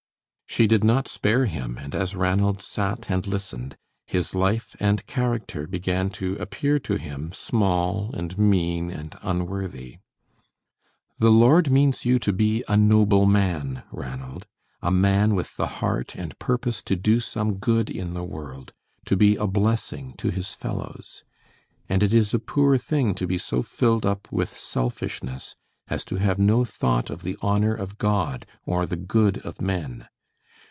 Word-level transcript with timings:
She 0.47 0.67
did 0.67 0.83
not 0.83 1.07
spare 1.07 1.45
him, 1.45 1.77
and 1.77 1.95
as 1.95 2.13
Ranald 2.13 2.61
sat 2.61 3.09
and 3.09 3.25
listened, 3.25 3.77
his 4.05 4.35
life 4.35 4.75
and 4.81 5.07
character 5.07 5.65
began 5.65 6.09
to 6.09 6.35
appear 6.41 6.77
to 6.79 6.95
him 6.97 7.31
small 7.31 8.11
and 8.13 8.37
mean 8.37 8.89
and 8.91 9.15
unworthy. 9.21 9.99
"The 11.19 11.29
Lord 11.31 11.71
means 11.71 12.03
you 12.03 12.19
to 12.19 12.33
be 12.33 12.65
a 12.67 12.75
noble 12.75 13.25
man, 13.25 13.83
Ranald 13.93 14.45
a 14.81 14.91
man 14.91 15.35
with 15.35 15.55
the 15.55 15.67
heart 15.79 16.17
and 16.17 16.37
purpose 16.37 16.81
to 16.81 16.97
do 16.97 17.21
some 17.21 17.53
good 17.55 17.89
in 17.89 18.13
the 18.13 18.25
world, 18.25 18.73
to 19.05 19.15
be 19.15 19.37
a 19.37 19.47
blessing 19.47 20.15
to 20.17 20.31
his 20.31 20.49
fellows; 20.53 21.23
and 21.87 22.03
it 22.03 22.13
is 22.13 22.33
a 22.33 22.39
poor 22.39 22.77
thing 22.77 23.15
to 23.15 23.25
be 23.25 23.37
so 23.37 23.61
filled 23.61 24.05
up 24.05 24.29
with 24.33 24.49
selfishness 24.49 25.55
as 25.87 26.03
to 26.03 26.17
have 26.17 26.37
no 26.39 26.65
thought 26.65 27.09
of 27.09 27.21
the 27.23 27.37
honor 27.41 27.73
of 27.73 27.97
God 27.97 28.45
or 28.65 28.83
of 28.83 28.89
the 28.89 28.97
good 28.97 29.37
of 29.45 29.61
men. 29.61 30.09